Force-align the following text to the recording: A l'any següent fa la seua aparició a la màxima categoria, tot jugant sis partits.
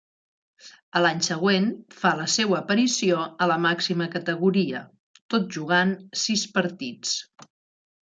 A 0.99 0.99
l'any 1.05 1.19
següent 1.25 1.65
fa 1.97 2.13
la 2.21 2.23
seua 2.35 2.55
aparició 2.59 3.19
a 3.45 3.47
la 3.51 3.57
màxima 3.65 4.07
categoria, 4.15 4.81
tot 5.35 5.45
jugant 5.57 5.93
sis 6.23 6.47
partits. 6.57 7.13